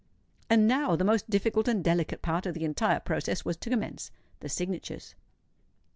[0.49, 4.49] And now the most difficult and delicate part of the entire process was to commence—the
[4.49, 5.13] signatures.